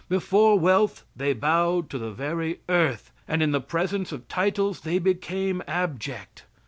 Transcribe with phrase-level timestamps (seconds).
[0.09, 4.97] Before wealth they bowed to the very earth, and in the presence of titles they
[4.97, 6.45] became abject.